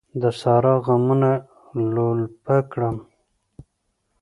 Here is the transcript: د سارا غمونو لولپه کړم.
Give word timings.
د 0.21 0.23
سارا 0.41 0.75
غمونو 0.85 1.31
لولپه 1.93 2.57
کړم. 2.71 2.97